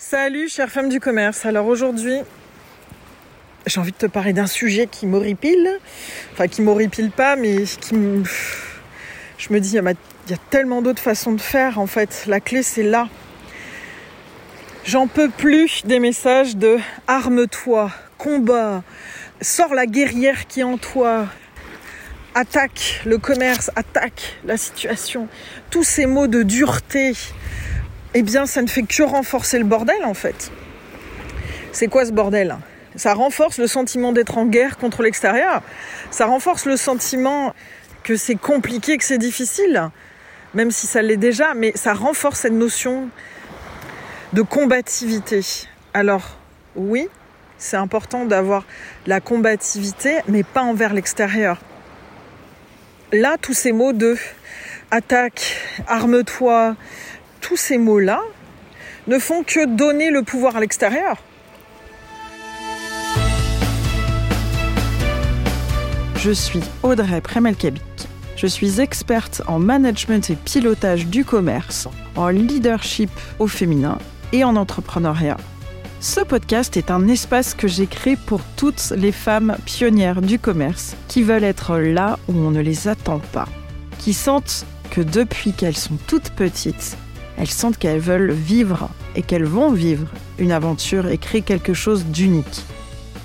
Salut 0.00 0.48
chère 0.48 0.70
femme 0.70 0.88
du 0.88 1.00
commerce. 1.00 1.44
Alors 1.44 1.66
aujourd'hui, 1.66 2.20
j'ai 3.66 3.80
envie 3.80 3.90
de 3.90 3.96
te 3.96 4.06
parler 4.06 4.32
d'un 4.32 4.46
sujet 4.46 4.86
qui 4.86 5.06
m'horripile. 5.08 5.68
Enfin 6.32 6.46
qui 6.46 6.62
m'horripile 6.62 7.10
pas, 7.10 7.34
mais 7.34 7.64
qui 7.64 7.96
me... 7.96 8.22
Je 9.38 9.52
me 9.52 9.58
dis, 9.58 9.70
il 9.70 10.30
y 10.30 10.34
a 10.34 10.38
tellement 10.50 10.82
d'autres 10.82 11.02
façons 11.02 11.32
de 11.32 11.40
faire 11.40 11.80
en 11.80 11.88
fait. 11.88 12.26
La 12.28 12.38
clé 12.38 12.62
c'est 12.62 12.84
là. 12.84 13.08
J'en 14.84 15.08
peux 15.08 15.30
plus 15.30 15.84
des 15.84 15.98
messages 15.98 16.56
de 16.56 16.78
arme-toi, 17.08 17.90
combat, 18.18 18.84
sors 19.40 19.74
la 19.74 19.86
guerrière 19.86 20.46
qui 20.46 20.60
est 20.60 20.62
en 20.62 20.78
toi, 20.78 21.26
attaque 22.36 23.02
le 23.04 23.18
commerce, 23.18 23.72
attaque 23.74 24.36
la 24.44 24.56
situation. 24.58 25.26
Tous 25.70 25.82
ces 25.82 26.06
mots 26.06 26.28
de 26.28 26.44
dureté, 26.44 27.14
eh 28.18 28.22
bien, 28.22 28.46
ça 28.46 28.62
ne 28.62 28.66
fait 28.66 28.82
que 28.82 29.02
renforcer 29.02 29.58
le 29.58 29.64
bordel 29.64 30.04
en 30.04 30.14
fait. 30.14 30.50
C'est 31.72 31.86
quoi 31.86 32.04
ce 32.04 32.10
bordel? 32.12 32.56
Ça 32.96 33.14
renforce 33.14 33.58
le 33.58 33.68
sentiment 33.68 34.12
d'être 34.12 34.38
en 34.38 34.46
guerre 34.46 34.76
contre 34.76 35.02
l'extérieur. 35.02 35.62
Ça 36.10 36.26
renforce 36.26 36.64
le 36.64 36.76
sentiment 36.76 37.54
que 38.02 38.16
c'est 38.16 38.34
compliqué, 38.34 38.96
que 38.96 39.04
c'est 39.04 39.18
difficile, 39.18 39.90
même 40.54 40.72
si 40.72 40.88
ça 40.88 41.00
l'est 41.00 41.16
déjà, 41.16 41.54
mais 41.54 41.72
ça 41.76 41.94
renforce 41.94 42.40
cette 42.40 42.54
notion 42.54 43.08
de 44.32 44.42
combativité. 44.42 45.42
Alors, 45.94 46.38
oui, 46.74 47.08
c'est 47.56 47.76
important 47.76 48.24
d'avoir 48.24 48.64
la 49.06 49.20
combativité, 49.20 50.16
mais 50.26 50.42
pas 50.42 50.62
envers 50.62 50.92
l'extérieur. 50.92 51.60
Là, 53.12 53.36
tous 53.40 53.54
ces 53.54 53.70
mots 53.72 53.92
de 53.92 54.16
attaque, 54.90 55.56
arme-toi, 55.86 56.74
tous 57.40 57.56
ces 57.56 57.78
mots-là 57.78 58.20
ne 59.06 59.18
font 59.18 59.42
que 59.42 59.66
donner 59.66 60.10
le 60.10 60.22
pouvoir 60.22 60.56
à 60.56 60.60
l'extérieur. 60.60 61.16
Je 66.16 66.30
suis 66.30 66.62
Audrey 66.82 67.20
Premelkabik. 67.20 67.82
Je 68.36 68.46
suis 68.46 68.80
experte 68.80 69.42
en 69.46 69.58
management 69.58 70.30
et 70.30 70.36
pilotage 70.36 71.06
du 71.06 71.24
commerce, 71.24 71.88
en 72.16 72.28
leadership 72.28 73.10
au 73.38 73.46
féminin 73.46 73.98
et 74.32 74.44
en 74.44 74.56
entrepreneuriat. 74.56 75.36
Ce 76.00 76.20
podcast 76.20 76.76
est 76.76 76.92
un 76.92 77.08
espace 77.08 77.54
que 77.54 77.66
j'ai 77.66 77.88
créé 77.88 78.14
pour 78.14 78.40
toutes 78.56 78.92
les 78.96 79.10
femmes 79.10 79.56
pionnières 79.64 80.22
du 80.22 80.38
commerce 80.38 80.96
qui 81.08 81.22
veulent 81.22 81.42
être 81.42 81.78
là 81.78 82.18
où 82.28 82.32
on 82.36 82.52
ne 82.52 82.60
les 82.60 82.86
attend 82.86 83.20
pas, 83.32 83.48
qui 83.98 84.12
sentent 84.12 84.64
que 84.90 85.00
depuis 85.00 85.52
qu'elles 85.52 85.76
sont 85.76 85.98
toutes 86.06 86.30
petites, 86.30 86.96
elles 87.38 87.50
sentent 87.50 87.78
qu'elles 87.78 88.00
veulent 88.00 88.32
vivre 88.32 88.88
et 89.14 89.22
qu'elles 89.22 89.44
vont 89.44 89.72
vivre 89.72 90.08
une 90.38 90.52
aventure 90.52 91.08
et 91.08 91.18
créer 91.18 91.42
quelque 91.42 91.72
chose 91.72 92.04
d'unique, 92.06 92.64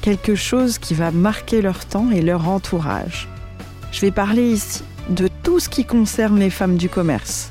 quelque 0.02 0.36
chose 0.36 0.78
qui 0.78 0.94
va 0.94 1.12
marquer 1.12 1.62
leur 1.62 1.86
temps 1.86 2.12
et 2.12 2.22
leur 2.22 2.48
entourage. 2.48 3.28
Je 3.92 4.02
vais 4.02 4.12
parler 4.12 4.52
ici 4.52 4.84
de 5.10 5.28
tout 5.42 5.60
ce 5.60 5.68
qui 5.68 5.84
concerne 5.84 6.40
les 6.40 6.52
femmes 6.52 6.78
du 6.78 6.90
commerce, 6.90 7.50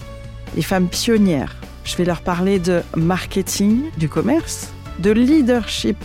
les 0.56 0.62
femmes 0.62 0.88
pionnières, 0.88 1.56
je 1.84 1.96
vais 1.96 2.04
leur 2.04 2.20
parler 2.20 2.58
de 2.58 2.82
marketing 2.96 3.82
du 3.98 4.08
commerce, 4.08 4.68
de 5.00 5.10
leadership 5.10 5.96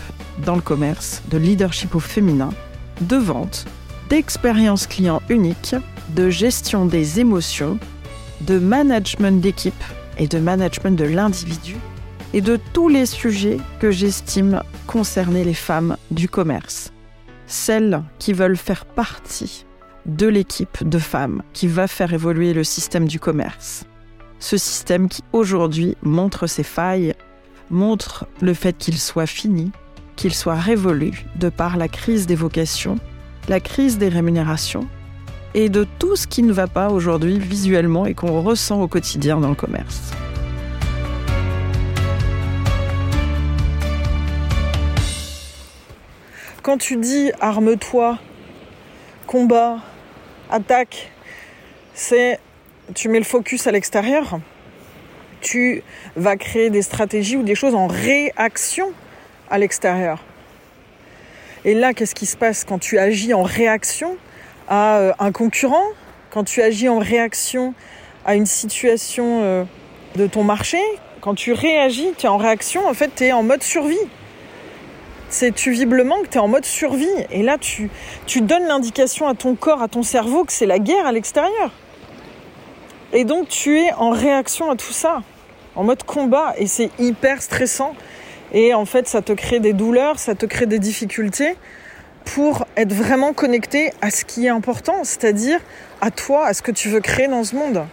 dans 0.44 0.56
le 0.56 0.60
commerce, 0.60 1.22
de 1.30 1.38
leadership 1.38 1.94
au 1.94 2.00
féminin, 2.00 2.50
de 3.00 3.16
vente, 3.16 3.66
d'expérience 4.10 4.86
client 4.86 5.22
unique, 5.28 5.76
de 6.10 6.30
gestion 6.30 6.84
des 6.86 7.20
émotions, 7.20 7.78
de 8.40 8.58
management 8.58 9.40
d'équipe 9.40 9.84
et 10.18 10.26
de 10.26 10.38
management 10.38 10.98
de 10.98 11.04
l'individu, 11.04 11.76
et 12.34 12.40
de 12.40 12.58
tous 12.72 12.88
les 12.88 13.06
sujets 13.06 13.58
que 13.80 13.90
j'estime 13.90 14.62
concerner 14.86 15.44
les 15.44 15.54
femmes 15.54 15.96
du 16.10 16.28
commerce. 16.28 16.92
Celles 17.46 18.02
qui 18.18 18.32
veulent 18.32 18.56
faire 18.56 18.84
partie 18.84 19.64
de 20.06 20.26
l'équipe 20.26 20.86
de 20.86 20.98
femmes 20.98 21.42
qui 21.52 21.66
va 21.66 21.86
faire 21.86 22.12
évoluer 22.12 22.52
le 22.52 22.64
système 22.64 23.06
du 23.06 23.18
commerce 23.18 23.84
ce 24.38 24.56
système 24.56 25.08
qui 25.08 25.22
aujourd'hui 25.32 25.96
montre 26.02 26.46
ses 26.46 26.62
failles, 26.62 27.14
montre 27.70 28.26
le 28.40 28.54
fait 28.54 28.76
qu'il 28.76 28.98
soit 28.98 29.26
fini, 29.26 29.72
qu'il 30.16 30.34
soit 30.34 30.54
révolu 30.54 31.24
de 31.36 31.48
par 31.48 31.76
la 31.76 31.88
crise 31.88 32.26
des 32.26 32.34
vocations, 32.34 32.98
la 33.48 33.60
crise 33.60 33.98
des 33.98 34.08
rémunérations 34.08 34.88
et 35.60 35.68
de 35.68 35.84
tout 35.98 36.14
ce 36.14 36.28
qui 36.28 36.44
ne 36.44 36.52
va 36.52 36.68
pas 36.68 36.88
aujourd'hui 36.88 37.36
visuellement 37.36 38.06
et 38.06 38.14
qu'on 38.14 38.42
ressent 38.42 38.80
au 38.80 38.86
quotidien 38.86 39.40
dans 39.40 39.48
le 39.48 39.56
commerce. 39.56 40.12
Quand 46.62 46.78
tu 46.78 46.94
dis 46.94 47.32
arme-toi, 47.40 48.20
combat, 49.26 49.78
attaque, 50.48 51.10
c'est 51.92 52.38
tu 52.94 53.08
mets 53.08 53.18
le 53.18 53.24
focus 53.24 53.66
à 53.66 53.72
l'extérieur, 53.72 54.38
tu 55.40 55.82
vas 56.14 56.36
créer 56.36 56.70
des 56.70 56.82
stratégies 56.82 57.36
ou 57.36 57.42
des 57.42 57.56
choses 57.56 57.74
en 57.74 57.88
réaction 57.88 58.92
à 59.50 59.58
l'extérieur. 59.58 60.22
Et 61.64 61.74
là, 61.74 61.94
qu'est-ce 61.94 62.14
qui 62.14 62.26
se 62.26 62.36
passe 62.36 62.62
quand 62.62 62.78
tu 62.78 62.96
agis 62.96 63.34
en 63.34 63.42
réaction 63.42 64.16
à 64.68 64.98
euh, 64.98 65.12
un 65.18 65.32
concurrent, 65.32 65.84
quand 66.30 66.44
tu 66.44 66.62
agis 66.62 66.88
en 66.88 66.98
réaction 66.98 67.74
à 68.24 68.34
une 68.34 68.46
situation 68.46 69.42
euh, 69.42 69.64
de 70.16 70.26
ton 70.26 70.44
marché, 70.44 70.78
quand 71.20 71.34
tu 71.34 71.52
réagis, 71.52 72.12
tu 72.16 72.26
es 72.26 72.28
en 72.28 72.36
réaction, 72.36 72.86
en 72.86 72.94
fait, 72.94 73.10
tu 73.16 73.24
es 73.24 73.32
en 73.32 73.42
mode 73.42 73.62
survie. 73.62 73.96
C'est 75.30 75.54
tu 75.54 75.72
visiblement 75.72 76.20
que 76.22 76.28
tu 76.28 76.38
es 76.38 76.40
en 76.40 76.48
mode 76.48 76.64
survie. 76.64 77.06
Et 77.30 77.42
là, 77.42 77.58
tu, 77.58 77.90
tu 78.26 78.40
donnes 78.40 78.66
l'indication 78.66 79.26
à 79.26 79.34
ton 79.34 79.54
corps, 79.54 79.82
à 79.82 79.88
ton 79.88 80.02
cerveau 80.02 80.44
que 80.44 80.52
c'est 80.52 80.66
la 80.66 80.78
guerre 80.78 81.06
à 81.06 81.12
l'extérieur. 81.12 81.70
Et 83.12 83.24
donc 83.24 83.48
tu 83.48 83.78
es 83.78 83.92
en 83.94 84.10
réaction 84.10 84.70
à 84.70 84.76
tout 84.76 84.92
ça, 84.92 85.22
en 85.76 85.84
mode 85.84 86.02
combat, 86.02 86.54
et 86.58 86.66
c'est 86.66 86.90
hyper 86.98 87.40
stressant. 87.42 87.94
Et 88.52 88.74
en 88.74 88.84
fait, 88.84 89.08
ça 89.08 89.22
te 89.22 89.32
crée 89.32 89.60
des 89.60 89.72
douleurs, 89.72 90.18
ça 90.18 90.34
te 90.34 90.46
crée 90.46 90.66
des 90.66 90.78
difficultés 90.78 91.56
pour 92.34 92.66
être 92.76 92.92
vraiment 92.92 93.32
connecté 93.32 93.92
à 94.02 94.10
ce 94.10 94.24
qui 94.24 94.46
est 94.46 94.50
important, 94.50 95.04
c'est-à-dire 95.04 95.60
à 96.00 96.10
toi, 96.10 96.46
à 96.46 96.54
ce 96.54 96.62
que 96.62 96.70
tu 96.70 96.88
veux 96.88 97.00
créer 97.00 97.28
dans 97.28 97.44
ce 97.44 97.56
monde. 97.56 97.86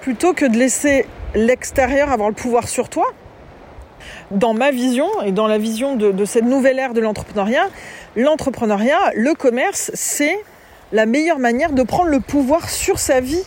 Plutôt 0.00 0.32
que 0.32 0.44
de 0.44 0.56
laisser 0.56 1.06
l'extérieur 1.34 2.10
avoir 2.10 2.28
le 2.28 2.34
pouvoir 2.34 2.68
sur 2.68 2.88
toi, 2.88 3.12
dans 4.30 4.54
ma 4.54 4.70
vision 4.70 5.08
et 5.24 5.32
dans 5.32 5.46
la 5.46 5.58
vision 5.58 5.96
de, 5.96 6.24
cette 6.24 6.44
nouvelle 6.44 6.78
ère 6.78 6.94
de 6.94 7.00
l'entrepreneuriat, 7.00 7.68
l'entrepreneuriat, 8.16 9.12
le 9.14 9.34
commerce, 9.34 9.90
c'est 9.94 10.38
la 10.92 11.06
meilleure 11.06 11.38
manière 11.38 11.72
de 11.72 11.82
prendre 11.82 12.10
le 12.10 12.20
pouvoir 12.20 12.68
sur 12.68 12.98
sa 12.98 13.20
vie 13.20 13.44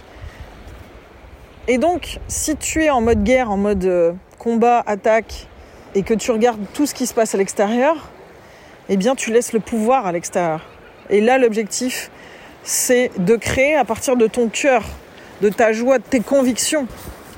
et 1.67 1.79
donc, 1.79 2.19
si 2.27 2.55
tu 2.55 2.83
es 2.83 2.91
en 2.91 3.01
mode 3.01 3.23
guerre, 3.23 3.49
en 3.49 3.57
mode 3.57 3.85
euh, 3.85 4.13
combat, 4.37 4.83
attaque, 4.85 5.47
et 5.95 6.03
que 6.03 6.13
tu 6.13 6.29
regardes 6.29 6.61
tout 6.75 6.85
ce 6.85 6.93
qui 6.93 7.07
se 7.07 7.13
passe 7.13 7.33
à 7.33 7.39
l'extérieur, 7.39 8.11
eh 8.89 8.97
bien, 8.97 9.15
tu 9.15 9.31
laisses 9.31 9.53
le 9.53 9.59
pouvoir 9.59 10.05
à 10.05 10.11
l'extérieur. 10.11 10.61
Et 11.09 11.21
là, 11.21 11.37
l'objectif, 11.37 12.09
c'est 12.63 13.11
de 13.17 13.35
créer 13.35 13.75
à 13.75 13.85
partir 13.85 14.15
de 14.15 14.27
ton 14.27 14.49
cœur, 14.49 14.83
de 15.41 15.49
ta 15.49 15.71
joie, 15.71 15.99
de 15.99 16.03
tes 16.03 16.19
convictions. 16.19 16.87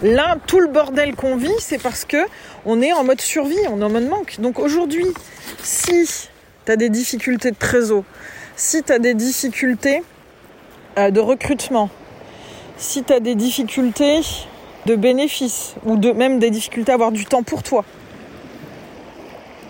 Là, 0.03 0.38
tout 0.46 0.59
le 0.59 0.68
bordel 0.68 1.16
qu'on 1.16 1.35
vit, 1.38 1.56
c'est 1.59 1.81
parce 1.81 2.06
que 2.06 2.18
on 2.66 2.81
est 2.81 2.94
en 2.94 3.03
mode 3.03 3.22
survie, 3.22 3.58
on 3.69 3.81
est 3.81 3.84
en 3.84 3.90
mode 3.90 4.08
manque. 4.08 4.40
Donc 4.40 4.59
aujourd'hui, 4.59 5.08
si 5.63 6.08
tu 6.66 6.72
as 6.72 6.75
des 6.75 6.90
difficultés 6.90 7.52
de 7.52 7.58
trésor, 7.58 8.03
si 8.56 8.84
tu 8.84 8.91
as 8.91 9.00
des 9.00 9.14
difficultés 9.14 10.03
euh, 10.97 11.12
de 11.12 11.19
recrutement, 11.19 11.90
si 12.78 13.03
tu 13.03 13.12
as 13.12 13.19
des 13.19 13.35
difficultés 13.35 14.22
de 14.85 14.96
bénéfices 14.96 15.75
ou 15.85 15.97
de, 15.97 16.12
même 16.12 16.40
des 16.40 16.52
difficultés 16.52 16.91
à 16.91 16.96
avoir 16.96 17.12
du 17.12 17.25
temps 17.25 17.44
pour 17.44 17.64
toi, 17.64 17.84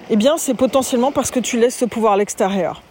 eh 0.10 0.16
bien 0.16 0.38
c'est 0.38 0.54
potentiellement 0.54 1.12
parce 1.12 1.32
que 1.32 1.40
tu 1.40 1.60
laisses 1.60 1.78
ce 1.78 1.86
pouvoir 1.86 2.14
à 2.14 2.18
l'extérieur. 2.18 2.82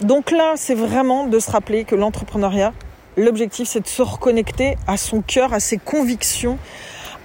Donc 0.00 0.30
là, 0.30 0.54
c'est 0.56 0.74
vraiment 0.74 1.26
de 1.26 1.38
se 1.38 1.50
rappeler 1.50 1.84
que 1.84 1.94
l'entrepreneuriat, 1.94 2.72
l'objectif 3.16 3.68
c'est 3.68 3.80
de 3.80 3.86
se 3.86 4.02
reconnecter 4.02 4.76
à 4.86 4.96
son 4.96 5.22
cœur, 5.22 5.52
à 5.52 5.60
ses 5.60 5.78
convictions, 5.78 6.58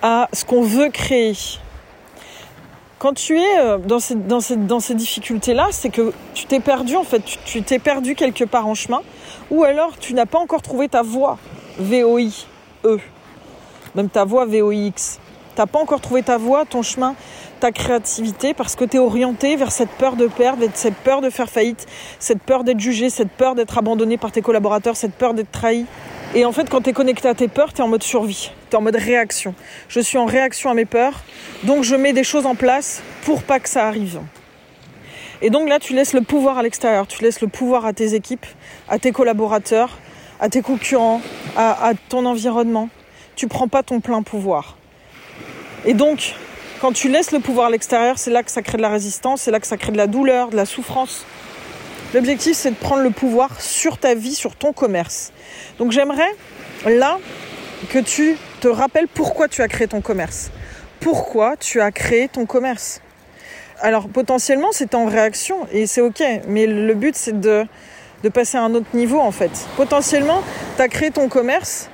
à 0.01 0.30
ce 0.33 0.45
qu'on 0.45 0.62
veut 0.62 0.89
créer. 0.89 1.33
Quand 3.00 3.13
tu 3.13 3.38
es 3.39 3.59
euh, 3.59 3.77
dans 3.77 4.80
ces, 4.80 4.94
difficultés-là, 4.94 5.68
c'est 5.71 5.89
que 5.89 6.13
tu 6.33 6.45
t'es 6.45 6.59
perdu 6.59 6.97
en 6.97 7.06
fait, 7.06 7.24
tu 7.45 7.63
t'es 7.63 7.80
perdu 7.80 8.13
quelque 8.13 8.44
part 8.44 8.68
en 8.68 8.75
chemin, 8.75 9.01
ou 9.50 9.63
alors 9.63 9.97
tu 9.97 10.13
n'as 10.13 10.25
pas 10.25 10.39
encore 10.39 10.62
trouvé 10.62 10.89
ta 10.89 11.01
voie. 11.01 11.38
VOI, 11.80 12.30
E. 12.83 13.00
Même 13.95 14.09
ta 14.09 14.25
voix 14.25 14.45
VOIX. 14.45 15.19
T'as 15.56 15.65
pas 15.65 15.80
encore 15.80 16.01
trouvé 16.01 16.24
ta 16.24 16.38
voix, 16.38 16.65
ton 16.65 16.83
chemin, 16.83 17.15
ta 17.59 17.71
créativité, 17.71 18.53
parce 18.53 18.75
que 18.75 18.85
tu 18.85 18.97
es 18.97 19.00
orienté 19.00 19.56
vers 19.56 19.71
cette 19.71 19.89
peur 19.89 20.15
de 20.15 20.27
perdre, 20.27 20.65
cette 20.73 20.95
peur 20.95 21.21
de 21.21 21.29
faire 21.29 21.50
faillite, 21.50 21.85
cette 22.19 22.41
peur 22.41 22.63
d'être 22.63 22.79
jugé, 22.79 23.09
cette 23.09 23.31
peur 23.31 23.56
d'être 23.56 23.77
abandonné 23.77 24.17
par 24.17 24.31
tes 24.31 24.41
collaborateurs, 24.41 24.95
cette 24.95 25.13
peur 25.13 25.33
d'être 25.33 25.51
trahi. 25.51 25.85
Et 26.35 26.45
en 26.45 26.51
fait, 26.51 26.69
quand 26.69 26.81
tu 26.81 26.91
es 26.91 26.94
connecté 26.94 27.27
à 27.27 27.33
tes 27.33 27.47
peurs, 27.47 27.73
tu 27.73 27.79
es 27.79 27.81
en 27.81 27.88
mode 27.88 28.03
survie, 28.03 28.51
tu 28.69 28.75
es 28.75 28.77
en 28.77 28.81
mode 28.81 28.95
réaction. 28.95 29.56
Je 29.88 30.00
suis 30.00 30.17
en 30.17 30.25
réaction 30.25 30.69
à 30.69 30.73
mes 30.73 30.85
peurs, 30.85 31.23
donc 31.63 31.83
je 31.83 31.95
mets 31.95 32.13
des 32.13 32.23
choses 32.23 32.45
en 32.45 32.56
place 32.56 33.01
pour 33.23 33.44
pas 33.44 33.59
que 33.59 33.69
ça 33.69 33.88
arrive. 33.88 34.19
Et 35.41 35.50
donc 35.50 35.69
là, 35.69 35.79
tu 35.79 35.94
laisses 35.94 36.13
le 36.13 36.21
pouvoir 36.21 36.57
à 36.57 36.63
l'extérieur, 36.63 37.07
tu 37.07 37.23
laisses 37.23 37.41
le 37.41 37.47
pouvoir 37.47 37.85
à 37.85 37.94
tes 37.94 38.13
équipes, 38.13 38.45
à 38.88 39.00
tes 39.00 39.11
collaborateurs, 39.11 39.97
à 40.39 40.50
tes 40.50 40.61
concurrents, 40.61 41.21
à, 41.56 41.88
à 41.88 41.94
ton 41.94 42.25
environnement. 42.25 42.89
Tu 43.35 43.47
prends 43.47 43.67
pas 43.67 43.83
ton 43.83 44.00
plein 44.01 44.21
pouvoir. 44.21 44.77
Et 45.85 45.94
donc, 45.94 46.35
quand 46.79 46.93
tu 46.93 47.09
laisses 47.09 47.31
le 47.31 47.39
pouvoir 47.39 47.67
à 47.67 47.69
l'extérieur, 47.69 48.17
c'est 48.17 48.31
là 48.31 48.43
que 48.43 48.51
ça 48.51 48.61
crée 48.61 48.77
de 48.77 48.81
la 48.81 48.89
résistance, 48.89 49.41
c'est 49.41 49.51
là 49.51 49.59
que 49.59 49.67
ça 49.67 49.77
crée 49.77 49.91
de 49.91 49.97
la 49.97 50.07
douleur, 50.07 50.49
de 50.49 50.55
la 50.55 50.65
souffrance. 50.65 51.25
L'objectif, 52.13 52.55
c'est 52.55 52.71
de 52.71 52.75
prendre 52.75 53.03
le 53.03 53.11
pouvoir 53.11 53.61
sur 53.61 53.97
ta 53.97 54.15
vie, 54.15 54.33
sur 54.33 54.55
ton 54.55 54.73
commerce. 54.73 55.31
Donc 55.77 55.91
j'aimerais, 55.91 56.29
là, 56.85 57.19
que 57.89 57.99
tu 57.99 58.37
te 58.61 58.67
rappelles 58.67 59.07
pourquoi 59.07 59.47
tu 59.47 59.61
as 59.61 59.67
créé 59.67 59.87
ton 59.87 60.01
commerce. 60.01 60.51
Pourquoi 60.99 61.57
tu 61.57 61.81
as 61.81 61.91
créé 61.91 62.27
ton 62.27 62.45
commerce. 62.45 63.01
Alors 63.81 64.09
potentiellement, 64.09 64.69
c'est 64.71 64.95
en 64.95 65.05
réaction 65.05 65.67
et 65.71 65.87
c'est 65.87 66.01
ok, 66.01 66.23
mais 66.47 66.65
le 66.65 66.93
but, 66.93 67.15
c'est 67.15 67.39
de, 67.39 67.65
de 68.23 68.29
passer 68.29 68.57
à 68.57 68.63
un 68.63 68.73
autre 68.73 68.93
niveau, 68.93 69.19
en 69.19 69.31
fait. 69.31 69.51
Potentiellement, 69.77 70.41
tu 70.75 70.81
as 70.81 70.87
créé 70.87 71.11
ton 71.11 71.29
commerce 71.29 71.89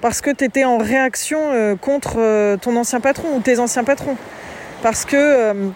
parce 0.00 0.20
que 0.20 0.30
tu 0.30 0.44
étais 0.44 0.64
en 0.64 0.78
réaction 0.78 1.38
euh, 1.52 1.76
contre 1.76 2.14
euh, 2.18 2.56
ton 2.56 2.76
ancien 2.76 3.00
patron 3.00 3.36
ou 3.36 3.40
tes 3.40 3.58
anciens 3.58 3.84
patrons. 3.84 4.16
Parce 4.82 5.04
que 5.04 5.16
euh, 5.16 5.68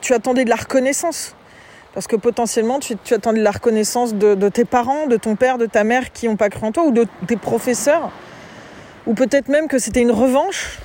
tu 0.00 0.12
attendais 0.12 0.44
de 0.44 0.50
la 0.50 0.56
reconnaissance. 0.56 1.34
Parce 1.94 2.06
que 2.06 2.16
potentiellement, 2.16 2.78
tu, 2.78 2.94
attendais 3.14 3.38
de 3.38 3.44
la 3.44 3.50
reconnaissance 3.50 4.14
de, 4.14 4.34
de, 4.34 4.48
tes 4.48 4.64
parents, 4.64 5.06
de 5.06 5.16
ton 5.16 5.34
père, 5.34 5.58
de 5.58 5.66
ta 5.66 5.82
mère 5.82 6.12
qui 6.12 6.28
n'ont 6.28 6.36
pas 6.36 6.50
cru 6.50 6.66
en 6.66 6.72
toi, 6.72 6.84
ou 6.84 6.90
de 6.92 7.06
tes 7.26 7.36
professeurs. 7.36 8.12
Ou 9.06 9.14
peut-être 9.14 9.48
même 9.48 9.66
que 9.66 9.78
c'était 9.78 10.02
une 10.02 10.10
revanche. 10.10 10.78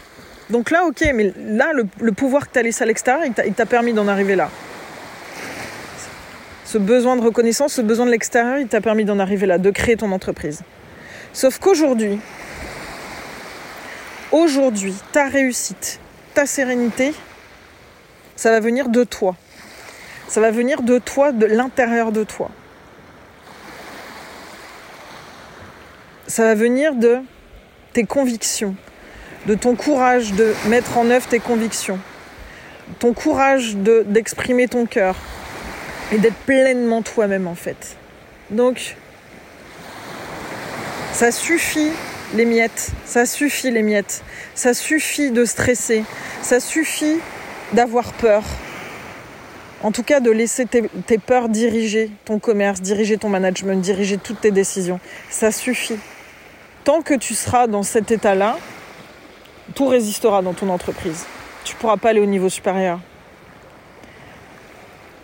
Donc 0.49 0.71
là, 0.71 0.85
ok, 0.85 1.03
mais 1.13 1.33
là, 1.37 1.71
le, 1.73 1.85
le 1.99 2.11
pouvoir 2.13 2.47
que 2.47 2.53
tu 2.53 2.59
as 2.59 2.63
laissé 2.63 2.83
à 2.83 2.87
l'extérieur, 2.87 3.25
il 3.45 3.53
t'a 3.53 3.65
permis 3.65 3.93
d'en 3.93 4.07
arriver 4.07 4.35
là. 4.35 4.49
Ce 6.65 6.77
besoin 6.77 7.17
de 7.17 7.21
reconnaissance, 7.21 7.73
ce 7.73 7.81
besoin 7.81 8.05
de 8.05 8.11
l'extérieur, 8.11 8.57
il 8.57 8.67
t'a 8.67 8.81
permis 8.81 9.05
d'en 9.05 9.19
arriver 9.19 9.45
là, 9.45 9.57
de 9.57 9.69
créer 9.69 9.97
ton 9.97 10.11
entreprise. 10.11 10.61
Sauf 11.33 11.59
qu'aujourd'hui, 11.59 12.19
aujourd'hui, 14.33 14.95
ta 15.13 15.27
réussite, 15.29 15.99
ta 16.33 16.45
sérénité, 16.45 17.13
ça 18.35 18.51
va 18.51 18.59
venir 18.59 18.89
de 18.89 19.05
toi. 19.05 19.37
Ça 20.27 20.41
va 20.41 20.51
venir 20.51 20.81
de 20.81 20.97
toi, 20.97 21.31
de 21.31 21.45
l'intérieur 21.45 22.11
de 22.11 22.23
toi. 22.23 22.49
Ça 26.27 26.43
va 26.43 26.55
venir 26.55 26.95
de 26.95 27.19
tes 27.93 28.05
convictions, 28.05 28.75
de 29.45 29.53
ton 29.53 29.75
courage 29.75 30.33
de 30.33 30.53
mettre 30.67 30.97
en 30.97 31.09
œuvre 31.11 31.27
tes 31.27 31.39
convictions, 31.39 31.99
ton 32.97 33.13
courage 33.13 33.75
d'exprimer 33.75 34.67
ton 34.67 34.87
cœur 34.87 35.15
et 36.11 36.17
d'être 36.17 36.37
pleinement 36.47 37.03
toi-même 37.03 37.47
en 37.47 37.55
fait. 37.55 37.97
Donc, 38.49 38.95
ça 41.11 41.31
suffit 41.31 41.91
les 42.33 42.45
miettes, 42.45 42.91
ça 43.05 43.25
suffit 43.25 43.71
les 43.71 43.83
miettes, 43.83 44.23
ça 44.55 44.73
suffit 44.73 45.31
de 45.31 45.45
stresser, 45.45 46.03
ça 46.41 46.59
suffit 46.59 47.19
d'avoir 47.73 48.13
peur. 48.13 48.43
En 49.83 49.91
tout 49.91 50.03
cas, 50.03 50.21
de 50.21 50.31
laisser 50.31 50.65
tes, 50.65 51.17
peurs 51.17 51.49
diriger 51.49 52.09
ton 52.23 52.39
commerce, 52.39 52.81
diriger 52.81 53.17
ton 53.17 53.29
management, 53.29 53.81
diriger 53.81 54.17
toutes 54.17 54.39
tes 54.39 54.51
décisions. 54.51 54.99
Ça 55.29 55.51
suffit. 55.51 55.97
Tant 56.85 57.01
que 57.01 57.13
tu 57.13 57.33
seras 57.35 57.67
dans 57.67 57.83
cet 57.83 58.09
état-là, 58.09 58.57
tout 59.75 59.87
résistera 59.87 60.41
dans 60.41 60.53
ton 60.53 60.69
entreprise. 60.69 61.25
Tu 61.65 61.75
ne 61.75 61.79
pourras 61.79 61.97
pas 61.97 62.09
aller 62.09 62.21
au 62.21 62.25
niveau 62.25 62.47
supérieur. 62.47 62.99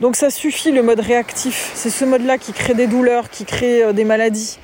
Donc 0.01 0.15
ça 0.15 0.29
suffit 0.29 0.71
le 0.71 0.83
mode 0.83 0.99
réactif. 0.99 1.71
C'est 1.75 1.89
ce 1.89 2.03
mode-là 2.03 2.37
qui 2.37 2.51
crée 2.51 2.73
des 2.73 2.87
douleurs, 2.87 3.29
qui 3.29 3.45
crée 3.45 3.83
euh, 3.83 3.93
des 3.93 4.05
maladies, 4.05 4.59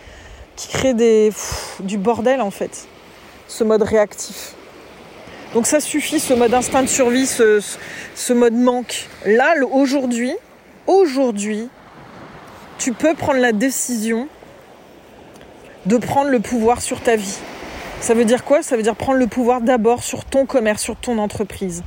qui 0.56 0.68
crée 0.70 0.94
des, 0.94 1.32
du 1.82 1.98
bordel 1.98 2.42
en 2.42 2.52
fait. 2.52 2.88
Ce 3.48 3.64
mode 3.64 3.84
réactif. 3.84 4.54
Donc 5.54 5.68
ça 5.68 5.80
suffit, 5.80 6.20
ce 6.20 6.34
mode 6.34 6.54
instinct 6.54 6.84
de 6.84 6.88
survie, 6.88 7.28
ce, 7.28 7.62
ce 8.16 8.34
mode 8.34 8.54
manque. 8.54 9.08
Là, 9.26 9.54
aujourd'hui, 9.72 10.36
aujourd'hui, 10.88 11.70
tu 12.78 12.92
peux 12.92 13.14
prendre 13.14 13.40
la 13.40 13.54
décision 13.54 14.28
de 15.86 15.98
prendre 15.98 16.30
le 16.30 16.40
pouvoir 16.40 16.82
sur 16.82 17.00
ta 17.00 17.16
vie. 17.16 17.38
Ça 18.02 18.14
veut 18.14 18.26
dire 18.26 18.44
quoi? 18.44 18.62
Ça 18.64 18.76
veut 18.76 18.84
dire 18.84 18.96
prendre 18.96 19.18
le 19.18 19.28
pouvoir 19.28 19.62
d'abord 19.62 20.04
sur 20.04 20.26
ton 20.26 20.46
commerce, 20.46 20.82
sur 20.82 20.96
ton 20.96 21.18
entreprise. 21.18 21.84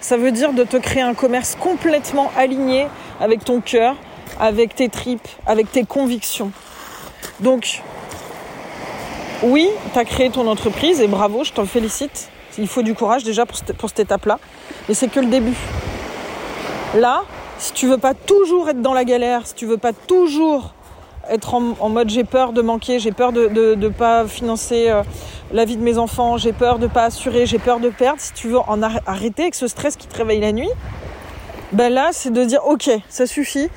Ça 0.00 0.16
veut 0.16 0.32
dire 0.32 0.52
de 0.52 0.64
te 0.64 0.76
créer 0.76 1.02
un 1.02 1.14
commerce 1.14 1.56
complètement 1.58 2.32
aligné 2.36 2.88
avec 3.20 3.44
ton 3.44 3.60
cœur, 3.60 3.96
avec 4.40 4.74
tes 4.74 4.88
tripes, 4.88 5.28
avec 5.46 5.70
tes 5.70 5.84
convictions. 5.84 6.50
Donc, 7.40 7.82
oui, 9.42 9.68
tu 9.92 9.98
as 9.98 10.04
créé 10.04 10.30
ton 10.30 10.46
entreprise 10.46 11.00
et 11.00 11.08
bravo, 11.08 11.44
je 11.44 11.52
t'en 11.52 11.66
félicite. 11.66 12.28
Il 12.58 12.68
faut 12.68 12.82
du 12.82 12.94
courage 12.94 13.24
déjà 13.24 13.46
pour 13.46 13.56
cette, 13.56 13.72
pour 13.76 13.90
étape-là. 13.96 14.38
Mais 14.88 14.94
c'est 14.94 15.08
que 15.08 15.20
le 15.20 15.26
début. 15.26 15.56
Là, 16.94 17.22
si 17.58 17.72
tu 17.72 17.86
veux 17.86 17.98
pas 17.98 18.14
toujours 18.14 18.68
être 18.68 18.82
dans 18.82 18.92
la 18.92 19.04
galère, 19.04 19.46
si 19.46 19.54
tu 19.54 19.66
veux 19.66 19.78
pas 19.78 19.92
toujours 19.92 20.74
être 21.30 21.54
en, 21.54 21.88
mode 21.88 22.10
j'ai 22.10 22.24
peur 22.24 22.52
de 22.52 22.62
manquer, 22.62 22.98
j'ai 22.98 23.12
peur 23.12 23.32
de 23.32 23.74
ne 23.74 23.88
pas 23.88 24.26
financer 24.26 24.88
euh, 24.88 25.02
la 25.52 25.64
vie 25.64 25.76
de 25.76 25.82
mes 25.82 25.98
enfants, 25.98 26.36
j'ai 26.36 26.52
peur 26.52 26.78
de 26.78 26.86
pas 26.86 27.04
assurer, 27.04 27.46
j'ai 27.46 27.58
peur 27.58 27.80
de 27.80 27.88
perdre, 27.90 28.20
si 28.20 28.32
tu 28.32 28.48
veux 28.48 28.58
en 28.58 28.82
ar 28.82 29.00
arrêter 29.06 29.42
avec 29.42 29.54
ce 29.54 29.68
stress 29.68 29.96
qui 29.96 30.08
te 30.08 30.16
réveille 30.16 30.40
la 30.40 30.52
nuit, 30.52 30.70
ben 31.72 31.92
là 31.92 32.10
c'est 32.12 32.32
de 32.32 32.44
dire 32.44 32.60
ok, 32.66 32.90
ça 33.08 33.26
suffit, 33.26 33.68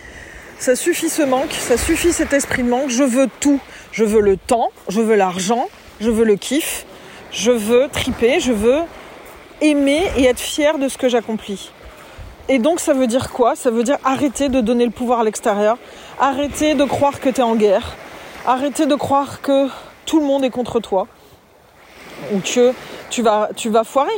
ça 0.57 0.75
suffit 0.75 1.09
ce 1.09 1.21
manque, 1.21 1.51
ça 1.51 1.77
suffit 1.77 2.13
cet 2.13 2.33
esprit 2.33 2.63
de 2.63 2.69
manque, 2.69 2.89
je 2.89 3.03
veux 3.03 3.29
tout, 3.39 3.59
je 3.95 4.03
veux 4.03 4.19
le 4.19 4.35
temps, 4.35 4.71
je 4.89 4.99
veux 4.99 5.15
l'argent, 5.15 5.69
je 6.01 6.11
veux 6.11 6.25
le 6.25 6.35
kiff, 6.35 6.85
je 7.31 7.51
veux 7.51 7.87
triper, 7.87 8.41
je 8.41 8.51
veux 8.51 8.81
aimer 9.61 10.03
et 10.17 10.25
être 10.25 10.39
fier 10.39 10.77
de 10.77 10.89
ce 10.89 10.97
que 10.97 11.07
j'accomplis. 11.07 11.71
Et 12.49 12.59
donc 12.59 12.81
ça 12.81 12.93
veut 12.93 13.07
dire 13.07 13.31
quoi? 13.31 13.55
Ça 13.55 13.71
veut 13.71 13.83
dire 13.83 13.97
arrêter 14.03 14.49
de 14.49 14.59
donner 14.59 14.83
le 14.83 14.91
pouvoir 14.91 15.21
à 15.21 15.23
l'extérieur, 15.23 15.77
arrêter 16.19 16.75
de 16.75 16.83
croire 16.83 17.21
que 17.21 17.29
tu 17.29 17.39
es 17.39 17.43
en 17.43 17.55
guerre, 17.55 17.95
arrêter 18.45 18.85
de 18.85 18.95
croire 18.95 19.39
que 19.39 19.69
tout 20.05 20.19
le 20.19 20.25
monde 20.25 20.43
est 20.43 20.49
contre 20.49 20.81
toi 20.81 21.07
ou 22.33 22.41
que 22.41 22.73
tu 23.09 23.21
vas, 23.21 23.47
tu 23.55 23.71
foirer. 23.85 24.11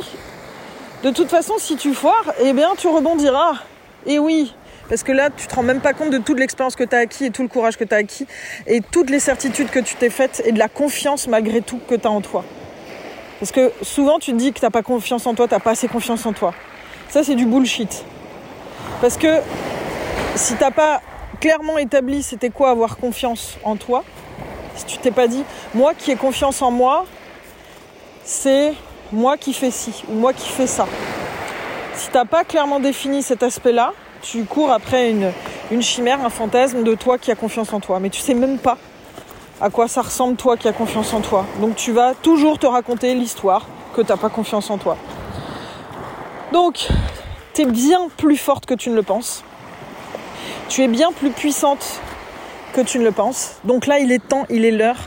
De 1.04 1.10
toute 1.10 1.28
façon, 1.28 1.54
si 1.58 1.76
tu 1.76 1.94
foires, 1.94 2.32
eh 2.40 2.52
bien 2.52 2.70
tu 2.76 2.88
rebondiras. 2.88 3.52
Et 4.06 4.18
oui, 4.18 4.52
parce 4.88 5.02
que 5.02 5.12
là, 5.12 5.28
tu 5.30 5.46
te 5.46 5.54
rends 5.54 5.62
même 5.62 5.80
pas 5.80 5.92
compte 5.92 6.10
de 6.10 6.18
toute 6.18 6.38
l'expérience 6.38 6.76
que 6.76 6.84
tu 6.84 6.96
as 6.96 7.00
acquis 7.00 7.26
et 7.26 7.30
tout 7.30 7.42
le 7.42 7.48
courage 7.48 7.76
que 7.76 7.84
tu 7.84 7.94
as 7.94 7.98
acquis 7.98 8.26
et 8.66 8.80
toutes 8.80 9.10
les 9.10 9.20
certitudes 9.20 9.70
que 9.70 9.80
tu 9.80 9.96
t'es 9.96 10.10
faites 10.10 10.42
et 10.46 10.52
de 10.52 10.58
la 10.58 10.68
confiance 10.68 11.26
malgré 11.28 11.60
tout 11.60 11.78
que 11.88 11.94
tu 11.94 12.06
as 12.06 12.10
en 12.10 12.20
toi. 12.20 12.44
Parce 13.38 13.52
que 13.52 13.72
souvent, 13.82 14.18
tu 14.18 14.32
te 14.32 14.36
dis 14.36 14.52
que 14.52 14.58
tu 14.58 14.64
n'as 14.64 14.70
pas 14.70 14.82
confiance 14.82 15.26
en 15.26 15.34
toi, 15.34 15.46
tu 15.46 15.54
n'as 15.54 15.60
pas 15.60 15.72
assez 15.72 15.88
confiance 15.88 16.24
en 16.26 16.32
toi. 16.32 16.54
Ça, 17.08 17.22
c'est 17.22 17.34
du 17.34 17.46
bullshit. 17.46 18.04
Parce 19.00 19.16
que 19.16 19.36
si 20.34 20.54
t'as 20.54 20.70
pas 20.70 21.00
clairement 21.40 21.78
établi 21.78 22.22
c'était 22.22 22.50
quoi 22.50 22.70
avoir 22.70 22.96
confiance 22.96 23.58
en 23.62 23.76
toi, 23.76 24.04
si 24.74 24.86
tu 24.86 24.98
t'es 24.98 25.10
pas 25.10 25.28
dit 25.28 25.44
moi 25.74 25.94
qui 25.94 26.10
ai 26.10 26.16
confiance 26.16 26.62
en 26.62 26.70
moi, 26.70 27.04
c'est 28.24 28.74
moi 29.12 29.36
qui 29.36 29.52
fais 29.52 29.70
ci 29.70 30.04
ou 30.08 30.14
moi 30.14 30.32
qui 30.32 30.48
fais 30.48 30.66
ça. 30.66 30.86
Si 31.94 32.08
t'as 32.10 32.24
pas 32.24 32.44
clairement 32.44 32.80
défini 32.80 33.22
cet 33.22 33.42
aspect-là, 33.42 33.92
tu 34.22 34.44
cours 34.44 34.70
après 34.70 35.10
une, 35.10 35.82
chimère, 35.82 36.24
un 36.24 36.30
fantasme 36.30 36.82
de 36.82 36.94
toi 36.94 37.18
qui 37.18 37.30
a 37.30 37.34
confiance 37.34 37.72
en 37.72 37.80
toi. 37.80 38.00
Mais 38.00 38.10
tu 38.10 38.20
sais 38.20 38.34
même 38.34 38.58
pas 38.58 38.78
à 39.60 39.70
quoi 39.70 39.88
ça 39.88 40.02
ressemble 40.02 40.36
toi 40.36 40.56
qui 40.56 40.68
a 40.68 40.72
confiance 40.72 41.12
en 41.12 41.20
toi. 41.20 41.44
Donc 41.60 41.76
tu 41.76 41.92
vas 41.92 42.14
toujours 42.14 42.58
te 42.58 42.66
raconter 42.66 43.14
l'histoire 43.14 43.66
que 43.94 44.02
t'as 44.02 44.16
pas 44.16 44.28
confiance 44.28 44.70
en 44.70 44.78
toi. 44.78 44.96
Donc 46.52 46.88
tu 47.54 47.62
es 47.62 47.66
bien 47.66 48.08
plus 48.16 48.36
forte 48.36 48.66
que 48.66 48.74
tu 48.74 48.90
ne 48.90 48.94
le 48.94 49.02
penses. 49.02 49.44
Tu 50.68 50.82
es 50.82 50.88
bien 50.88 51.12
plus 51.12 51.30
puissante 51.30 52.00
que 52.72 52.80
tu 52.80 52.98
ne 52.98 53.04
le 53.04 53.12
penses. 53.12 53.56
Donc 53.64 53.86
là, 53.86 53.98
il 53.98 54.12
est 54.12 54.26
temps, 54.26 54.44
il 54.50 54.64
est 54.64 54.70
l'heure 54.70 54.98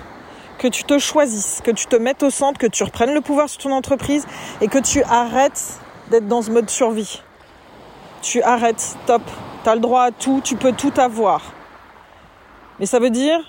que 0.58 0.68
tu 0.68 0.84
te 0.84 1.00
choisisses, 1.00 1.62
que 1.63 1.72
tu 1.72 1.88
te 1.88 1.96
mettes 1.96 2.24
au 2.24 2.30
centre, 2.30 2.60
que 2.60 2.68
tu 2.68 2.84
reprennes 2.84 3.13
le 3.13 3.22
pouvoir 3.22 3.50
sur 3.50 3.63
ton 3.63 3.72
entreprise 3.72 4.25
et 4.62 4.68
que 4.68 4.77
tu 4.77 5.03
arrêtes 5.03 5.80
d'être 6.10 6.27
dans 6.27 6.41
ce 6.41 6.51
mode 6.51 6.70
survie. 6.70 7.22
Tu 8.22 8.42
arrêtes, 8.44 8.98
top. 9.06 9.24
Tu 9.63 9.70
as 9.70 9.75
le 9.75 9.82
droit 9.82 10.04
à 10.04 10.12
tout, 10.12 10.42
tu 10.44 10.56
peux 10.56 10.74
tout 10.74 10.94
avoir. 10.98 11.42
Mais 12.80 12.86
ça 12.86 13.00
veut 13.00 13.10
dire 13.10 13.40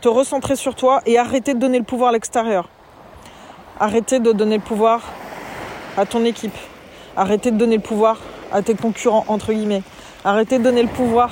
te 0.00 0.08
recentrer 0.08 0.56
sur 0.56 0.74
toi 0.74 1.00
et 1.06 1.18
arrêter 1.18 1.54
de 1.54 1.58
donner 1.58 1.78
le 1.78 1.84
pouvoir 1.84 2.10
à 2.10 2.12
l'extérieur. 2.12 2.68
Arrêter 3.80 4.20
de 4.20 4.32
donner 4.32 4.56
le 4.56 4.62
pouvoir 4.62 5.00
à 5.96 6.04
ton 6.04 6.24
équipe. 6.24 6.56
Arrêter 7.16 7.50
de 7.50 7.56
donner 7.56 7.76
le 7.76 7.82
pouvoir 7.82 8.18
à 8.52 8.62
tes 8.62 8.74
concurrents, 8.74 9.24
entre 9.28 9.52
guillemets. 9.52 9.82
Arrêter 10.24 10.58
de 10.58 10.64
donner 10.64 10.82
le 10.82 10.88
pouvoir 10.88 11.30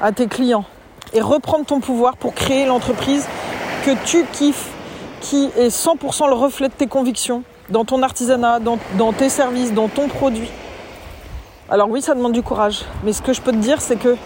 à 0.00 0.12
tes 0.12 0.28
clients. 0.28 0.64
Et 1.12 1.20
reprendre 1.20 1.66
ton 1.66 1.80
pouvoir 1.80 2.16
pour 2.16 2.34
créer 2.34 2.66
l'entreprise 2.66 3.26
que 3.84 3.90
tu 4.04 4.24
kiffes 4.32 4.70
qui 5.20 5.50
est 5.56 5.68
100% 5.68 6.28
le 6.28 6.34
reflet 6.34 6.68
de 6.68 6.74
tes 6.74 6.86
convictions 6.86 7.42
dans 7.68 7.84
ton 7.84 8.02
artisanat, 8.02 8.60
dans 8.60 9.12
tes 9.12 9.28
services, 9.28 9.72
dans 9.72 9.88
ton 9.88 10.08
produit. 10.08 10.50
Alors 11.68 11.88
oui, 11.90 12.00
ça 12.00 12.14
demande 12.14 12.32
du 12.32 12.44
courage. 12.44 12.84
Mais 13.02 13.12
ce 13.12 13.20
que 13.20 13.32
je 13.32 13.40
peux 13.40 13.50
te 13.50 13.56
dire, 13.56 13.80
c'est 13.80 13.96
que 13.96 14.16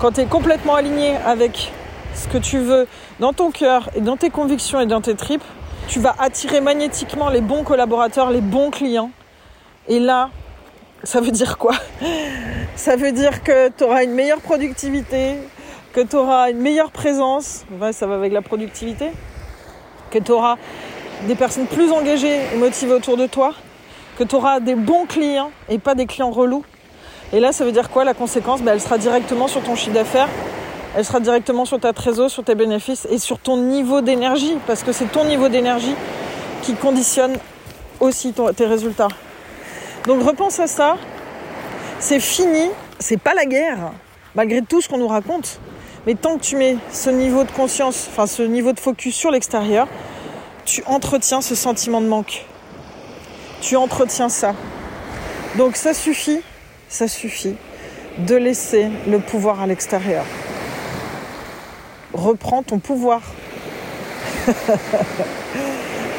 quand 0.00 0.12
tu 0.12 0.20
es 0.20 0.26
complètement 0.26 0.74
aligné 0.74 1.14
avec 1.24 1.70
ce 2.14 2.26
que 2.26 2.38
tu 2.38 2.58
veux 2.58 2.88
dans 3.20 3.32
ton 3.32 3.52
cœur 3.52 3.88
et 3.94 4.00
dans 4.00 4.16
tes 4.16 4.30
convictions 4.30 4.80
et 4.80 4.86
dans 4.86 5.00
tes 5.00 5.14
tripes, 5.14 5.44
tu 5.86 6.00
vas 6.00 6.16
attirer 6.18 6.60
magnétiquement 6.60 7.30
les 7.30 7.40
bons 7.40 7.62
collaborateurs, 7.62 8.32
les 8.32 8.40
bons 8.40 8.70
clients. 8.70 9.12
Et 9.86 10.00
là, 10.00 10.30
ça 11.04 11.20
veut 11.20 11.30
dire 11.30 11.56
quoi? 11.56 11.74
Ça 12.74 12.94
veut 12.94 13.10
dire 13.10 13.42
que 13.42 13.70
tu 13.70 13.82
auras 13.82 14.04
une 14.04 14.12
meilleure 14.12 14.40
productivité, 14.40 15.36
que 15.92 16.00
tu 16.00 16.14
auras 16.14 16.50
une 16.50 16.58
meilleure 16.58 16.92
présence, 16.92 17.64
ouais, 17.80 17.92
ça 17.92 18.06
va 18.06 18.14
avec 18.14 18.32
la 18.32 18.40
productivité, 18.40 19.10
que 20.12 20.18
tu 20.20 20.30
auras 20.30 20.56
des 21.26 21.34
personnes 21.34 21.66
plus 21.66 21.90
engagées 21.90 22.38
et 22.52 22.56
motivées 22.56 22.92
autour 22.92 23.16
de 23.16 23.26
toi, 23.26 23.52
que 24.16 24.22
tu 24.22 24.36
auras 24.36 24.60
des 24.60 24.76
bons 24.76 25.06
clients 25.06 25.50
et 25.68 25.78
pas 25.78 25.96
des 25.96 26.06
clients 26.06 26.30
relous. 26.30 26.64
Et 27.32 27.40
là, 27.40 27.52
ça 27.52 27.64
veut 27.64 27.72
dire 27.72 27.90
quoi 27.90 28.04
La 28.04 28.14
conséquence, 28.14 28.62
bah, 28.62 28.72
elle 28.72 28.80
sera 28.80 28.98
directement 28.98 29.48
sur 29.48 29.62
ton 29.62 29.74
chiffre 29.74 29.92
d'affaires, 29.92 30.28
elle 30.96 31.04
sera 31.04 31.20
directement 31.20 31.64
sur 31.64 31.78
ta 31.78 31.92
trésor, 31.92 32.30
sur 32.30 32.42
tes 32.42 32.54
bénéfices 32.54 33.06
et 33.10 33.18
sur 33.18 33.38
ton 33.38 33.58
niveau 33.58 34.00
d'énergie, 34.00 34.56
parce 34.66 34.82
que 34.82 34.92
c'est 34.92 35.12
ton 35.12 35.24
niveau 35.24 35.48
d'énergie 35.48 35.94
qui 36.62 36.74
conditionne 36.74 37.36
aussi 38.00 38.32
tes 38.56 38.66
résultats. 38.66 39.08
Donc 40.06 40.22
repense 40.22 40.58
à 40.58 40.66
ça. 40.66 40.96
C'est 42.00 42.20
fini, 42.20 42.70
c'est 42.98 43.20
pas 43.20 43.34
la 43.34 43.44
guerre, 43.44 43.92
malgré 44.34 44.62
tout 44.62 44.80
ce 44.80 44.88
qu'on 44.88 44.98
nous 44.98 45.08
raconte. 45.08 45.60
Mais 46.06 46.14
tant 46.14 46.38
que 46.38 46.42
tu 46.42 46.56
mets 46.56 46.76
ce 46.90 47.10
niveau 47.10 47.44
de 47.44 47.50
conscience, 47.50 48.06
enfin 48.10 48.26
ce 48.26 48.42
niveau 48.42 48.72
de 48.72 48.80
focus 48.80 49.14
sur 49.14 49.30
l'extérieur, 49.30 49.88
tu 50.64 50.82
entretiens 50.86 51.40
ce 51.42 51.54
sentiment 51.54 52.00
de 52.00 52.06
manque. 52.06 52.46
Tu 53.60 53.76
entretiens 53.76 54.28
ça. 54.28 54.54
Donc 55.56 55.76
ça 55.76 55.92
suffit, 55.92 56.40
ça 56.88 57.08
suffit 57.08 57.56
de 58.18 58.34
laisser 58.34 58.88
le 59.08 59.18
pouvoir 59.18 59.60
à 59.60 59.66
l'extérieur. 59.66 60.24
Reprends 62.12 62.62
ton 62.62 62.78
pouvoir. 62.78 63.22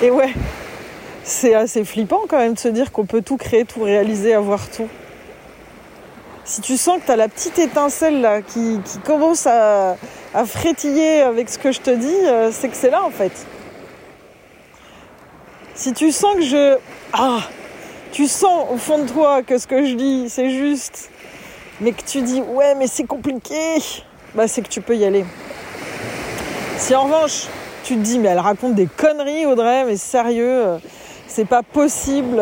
Et 0.04 0.12
ouais, 0.12 0.34
c'est 1.24 1.56
assez 1.56 1.84
flippant 1.84 2.22
quand 2.30 2.38
même 2.38 2.54
de 2.54 2.60
se 2.60 2.70
dire 2.70 2.92
qu'on 2.92 3.06
peut 3.06 3.22
tout 3.22 3.38
créer, 3.38 3.66
tout 3.66 3.82
réaliser, 3.84 4.34
avoir 4.34 4.70
tout. 4.70 4.88
Si 6.46 6.62
tu 6.62 6.78
sens 6.78 7.00
que 7.02 7.12
tu 7.12 7.18
la 7.18 7.28
petite 7.28 7.60
étincelle 7.60 8.22
là 8.22 8.42
qui, 8.42 8.80
commence 9.04 9.46
à, 9.46 9.98
frétiller 10.46 11.22
avec 11.22 11.50
ce 11.50 11.60
que 11.60 11.72
je 11.72 11.82
te 11.82 11.92
dis, 11.92 12.16
euh, 12.26 12.52
c'est 12.52 12.70
que 12.70 12.76
c'est 12.76 12.90
là 12.90 13.04
en 13.04 13.12
fait. 13.12 13.32
Si 15.76 15.94
tu 15.94 16.12
sens 16.12 16.36
que 16.36 16.42
je... 16.42 16.78
Ah 17.14 17.42
Tu 18.12 18.28
sens 18.28 18.66
au 18.72 18.78
fond 18.78 19.04
de 19.04 19.08
toi 19.10 19.44
que 19.44 19.58
ce 19.58 19.68
que 19.68 19.86
je 19.86 19.94
dis 19.94 20.30
c'est 20.30 20.50
juste, 20.50 21.12
mais 21.80 21.92
que 21.92 22.02
tu 22.02 22.22
dis 22.22 22.42
ouais 22.42 22.74
mais 22.76 22.88
c'est 22.88 23.04
compliqué, 23.04 23.78
bah 24.34 24.48
c'est 24.48 24.62
que 24.62 24.68
tu 24.68 24.82
peux 24.82 24.96
y 24.96 25.06
aller. 25.06 25.26
Si 26.78 26.96
en 26.96 27.04
revanche 27.04 27.48
tu 27.84 27.96
te 27.96 28.02
dis 28.02 28.18
mais 28.18 28.30
elle 28.30 28.40
raconte 28.40 28.74
des 28.74 28.88
conneries 28.88 29.46
Audrey, 29.46 29.86
mais 29.86 29.96
sérieux, 29.96 30.68
euh, 30.68 30.78
c'est 31.28 31.46
pas 31.46 31.62
possible. 31.62 32.42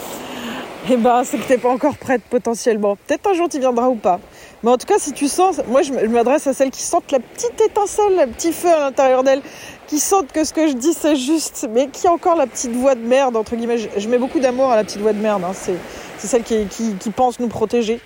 eh 0.90 0.96
ben 0.96 1.22
c'est 1.22 1.36
que 1.36 1.46
t'es 1.46 1.58
pas 1.58 1.68
encore 1.68 1.96
prête 1.96 2.22
potentiellement. 2.30 2.96
Peut-être 3.06 3.28
un 3.30 3.34
jour 3.34 3.48
tu 3.48 3.58
viendras 3.58 3.88
ou 3.88 3.96
pas. 3.96 4.18
Mais 4.62 4.70
en 4.70 4.76
tout 4.76 4.86
cas, 4.86 4.98
si 4.98 5.12
tu 5.12 5.28
sens, 5.28 5.60
moi 5.68 5.82
je 5.82 5.92
m'adresse 5.92 6.46
à 6.46 6.52
celles 6.52 6.70
qui 6.70 6.82
sentent 6.82 7.12
la 7.12 7.20
petite 7.20 7.60
étincelle, 7.60 8.16
le 8.16 8.26
petit 8.26 8.52
feu 8.52 8.68
à 8.68 8.80
l'intérieur 8.80 9.22
d'elles, 9.22 9.42
qui 9.86 10.00
sentent 10.00 10.32
que 10.32 10.44
ce 10.44 10.52
que 10.52 10.66
je 10.66 10.72
dis 10.72 10.94
c'est 10.94 11.16
juste, 11.16 11.68
mais 11.72 11.88
qui 11.88 12.06
a 12.06 12.12
encore 12.12 12.36
la 12.36 12.46
petite 12.46 12.72
voix 12.72 12.94
de 12.94 13.00
merde, 13.00 13.36
entre 13.36 13.54
guillemets. 13.54 13.78
Je, 13.78 14.08
mets 14.08 14.18
beaucoup 14.18 14.40
d'amour 14.40 14.70
à 14.70 14.76
la 14.76 14.84
petite 14.84 15.00
voix 15.00 15.12
de 15.12 15.20
merde, 15.20 15.44
hein. 15.44 15.52
c'est, 15.54 15.78
celle 16.18 16.42
qui, 16.42 17.10
pense 17.14 17.38
nous 17.38 17.48
protéger. 17.48 18.00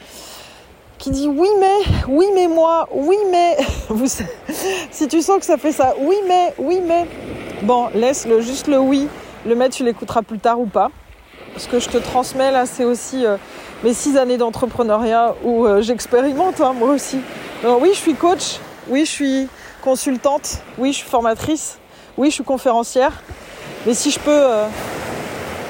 Qui 0.99 1.11
dit 1.11 1.27
oui 1.27 1.49
mais, 1.59 1.79
oui 2.09 2.27
mais 2.35 2.47
moi, 2.49 2.89
oui 2.93 3.17
mais. 3.31 3.57
si 4.91 5.09
tu 5.09 5.23
sens 5.23 5.39
que 5.39 5.47
ça 5.47 5.57
fait 5.57 5.73
ça, 5.73 5.95
oui 6.01 6.17
mais, 6.29 6.55
oui 6.59 6.81
mais. 6.87 7.07
Bon, 7.63 7.89
laisse 7.95 8.27
le, 8.27 8.41
juste 8.41 8.69
le 8.69 8.79
oui 8.79 9.09
le 9.45 9.57
maître, 9.57 9.77
tu 9.77 9.85
l'écouteras 9.85 10.23
plus 10.23 10.39
tard 10.39 10.61
ou 10.61 10.67
pas. 10.67 10.91
Ce 11.57 11.69
que 11.69 11.79
je 11.79 11.89
te 11.89 11.99
transmets 11.99 12.51
là, 12.51 12.67
c'est 12.67 12.85
aussi 12.85 13.27
euh, 13.27 13.37
mes 13.85 13.93
six 13.93 14.17
années 14.17 14.39
d'entrepreneuriat 14.39 15.35
où 15.45 15.67
euh, 15.67 15.83
j'expérimente, 15.83 16.61
hein, 16.61 16.73
moi 16.73 16.91
aussi. 16.91 17.21
oui, 17.65 17.91
je 17.93 17.99
suis 17.99 18.15
coach, 18.15 18.59
oui, 18.89 19.05
je 19.05 19.11
suis 19.11 19.49
consultante, 19.83 20.63
oui, 20.79 20.93
je 20.93 20.99
suis 20.99 21.09
formatrice, 21.09 21.79
oui, 22.17 22.31
je 22.31 22.35
suis 22.35 22.45
conférencière. 22.45 23.23
Mais 23.87 23.95
si 23.95 24.11
je 24.11 24.19
peux 24.19 24.45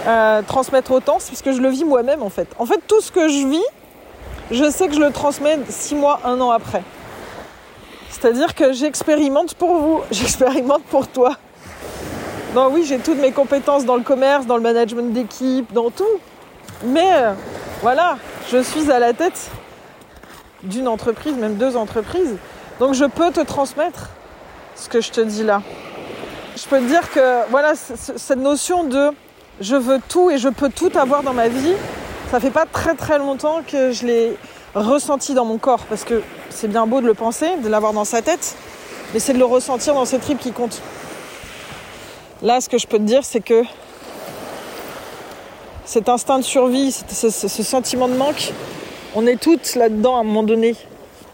euh, 0.06 0.42
transmettre 0.42 0.90
autant, 0.90 1.16
c'est 1.18 1.30
parce 1.30 1.42
que 1.42 1.52
je 1.52 1.60
le 1.60 1.68
vis 1.68 1.84
moi-même 1.84 2.22
en 2.22 2.30
fait. 2.30 2.48
En 2.58 2.66
fait, 2.66 2.80
tout 2.86 3.00
ce 3.00 3.12
que 3.12 3.28
je 3.28 3.46
vis, 3.46 3.64
je 4.50 4.68
sais 4.70 4.88
que 4.88 4.94
je 4.94 5.00
le 5.00 5.12
transmets 5.12 5.58
six 5.68 5.94
mois, 5.94 6.20
un 6.24 6.40
an 6.40 6.50
après. 6.50 6.82
C'est-à-dire 8.10 8.54
que 8.54 8.72
j'expérimente 8.72 9.54
pour 9.54 9.76
vous, 9.76 10.00
j'expérimente 10.10 10.82
pour 10.84 11.06
toi. 11.08 11.36
Non, 12.54 12.68
oui, 12.70 12.84
j'ai 12.86 12.98
toutes 12.98 13.18
mes 13.18 13.32
compétences 13.32 13.86
dans 13.86 13.96
le 13.96 14.02
commerce, 14.02 14.44
dans 14.44 14.56
le 14.56 14.62
management 14.62 15.14
d'équipe, 15.14 15.72
dans 15.72 15.90
tout. 15.90 16.04
Mais 16.84 17.10
euh, 17.14 17.32
voilà, 17.80 18.18
je 18.50 18.62
suis 18.62 18.92
à 18.92 18.98
la 18.98 19.14
tête 19.14 19.50
d'une 20.62 20.86
entreprise, 20.86 21.34
même 21.34 21.54
deux 21.54 21.78
entreprises. 21.78 22.36
Donc 22.78 22.92
je 22.92 23.06
peux 23.06 23.30
te 23.30 23.40
transmettre 23.40 24.10
ce 24.76 24.90
que 24.90 25.00
je 25.00 25.10
te 25.10 25.22
dis 25.22 25.44
là. 25.44 25.62
Je 26.54 26.66
peux 26.66 26.78
te 26.78 26.84
dire 26.84 27.10
que 27.10 27.48
voilà, 27.50 27.72
cette 27.74 28.38
notion 28.38 28.84
de 28.84 29.12
je 29.60 29.76
veux 29.76 30.00
tout 30.06 30.30
et 30.30 30.36
je 30.36 30.50
peux 30.50 30.68
tout 30.68 30.90
avoir 30.94 31.22
dans 31.22 31.32
ma 31.32 31.48
vie, 31.48 31.74
ça 32.30 32.38
fait 32.38 32.50
pas 32.50 32.66
très 32.66 32.94
très 32.94 33.18
longtemps 33.18 33.62
que 33.66 33.92
je 33.92 34.04
l'ai 34.04 34.36
ressenti 34.74 35.32
dans 35.32 35.46
mon 35.46 35.56
corps 35.56 35.84
parce 35.88 36.04
que 36.04 36.22
c'est 36.50 36.68
bien 36.68 36.86
beau 36.86 37.00
de 37.00 37.06
le 37.06 37.14
penser, 37.14 37.56
de 37.62 37.68
l'avoir 37.68 37.94
dans 37.94 38.04
sa 38.04 38.20
tête, 38.20 38.56
mais 39.14 39.20
c'est 39.20 39.32
de 39.32 39.38
le 39.38 39.46
ressentir 39.46 39.94
dans 39.94 40.04
ses 40.04 40.18
tripes 40.18 40.38
qui 40.38 40.52
compte. 40.52 40.82
Là, 42.42 42.60
ce 42.60 42.68
que 42.68 42.76
je 42.76 42.88
peux 42.88 42.98
te 42.98 43.04
dire, 43.04 43.24
c'est 43.24 43.40
que 43.40 43.62
cet 45.84 46.08
instinct 46.08 46.40
de 46.40 46.44
survie, 46.44 46.90
ce, 46.90 47.30
sentiment 47.30 48.08
de 48.08 48.14
manque, 48.14 48.52
on 49.14 49.28
est 49.28 49.40
toutes 49.40 49.76
là-dedans 49.76 50.16
à 50.16 50.20
un 50.20 50.24
moment 50.24 50.42
donné. 50.42 50.74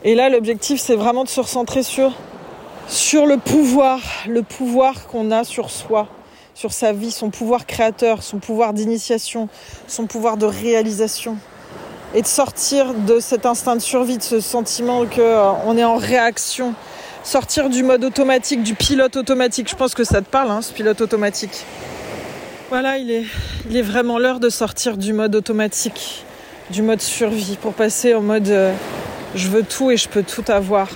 Et 0.04 0.14
là, 0.14 0.28
l'objectif, 0.28 0.78
c'est 0.78 0.96
vraiment 0.96 1.24
de 1.24 1.30
se 1.30 1.40
recentrer 1.40 1.82
sur, 1.82 2.12
le 3.24 3.38
pouvoir, 3.38 4.00
le 4.28 4.42
pouvoir 4.42 5.06
qu'on 5.06 5.30
a 5.30 5.44
sur 5.44 5.70
soi, 5.70 6.08
sur 6.54 6.74
sa 6.74 6.92
vie, 6.92 7.10
son 7.10 7.30
pouvoir 7.30 7.64
créateur, 7.64 8.22
son 8.22 8.38
pouvoir 8.38 8.74
d'initiation, 8.74 9.48
son 9.86 10.06
pouvoir 10.06 10.36
de 10.36 10.44
réalisation. 10.44 11.38
Et 12.14 12.20
de 12.20 12.26
sortir 12.26 12.92
de 12.92 13.18
cet 13.18 13.46
instinct 13.46 13.76
de 13.76 13.80
survie, 13.80 14.18
de 14.18 14.22
ce 14.22 14.40
sentiment 14.40 15.06
qu'on 15.06 15.20
euh, 15.20 15.76
est 15.76 15.84
en 15.84 15.96
réaction 15.96 16.74
sortir 17.22 17.68
du 17.68 17.82
mode 17.82 18.04
automatique, 18.04 18.62
du 18.62 18.74
pilote 18.74 19.16
automatique. 19.16 19.68
Je 19.68 19.76
pense 19.76 19.94
que 19.94 20.04
ça 20.04 20.22
te 20.22 20.28
parle, 20.28 20.50
hein, 20.50 20.62
ce 20.62 20.72
pilote 20.72 21.00
automatique. 21.00 21.64
Voilà, 22.70 22.98
il 22.98 23.10
est, 23.10 23.24
il 23.70 23.76
est 23.76 23.82
vraiment 23.82 24.18
l'heure 24.18 24.40
de 24.40 24.50
sortir 24.50 24.96
du 24.96 25.12
mode 25.12 25.34
automatique, 25.34 26.24
du 26.70 26.82
mode 26.82 27.00
survie, 27.00 27.56
pour 27.60 27.72
passer 27.72 28.14
au 28.14 28.20
mode 28.20 28.48
euh, 28.48 28.74
je 29.34 29.48
veux 29.48 29.62
tout 29.62 29.90
et 29.90 29.96
je 29.96 30.08
peux 30.08 30.22
tout 30.22 30.44
avoir. 30.48 30.88